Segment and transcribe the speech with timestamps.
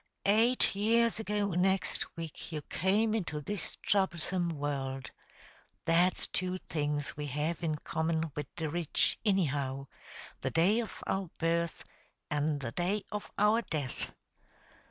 [0.25, 5.11] "Eight years ago next week you came into this throublesome world.
[5.85, 9.85] That's two things we have in common wid the rich, innyhow
[10.41, 11.83] the day of our birth,
[12.31, 14.11] an' the day of our death."